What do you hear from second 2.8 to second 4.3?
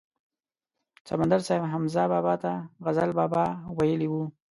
غزل بابا ویلی و.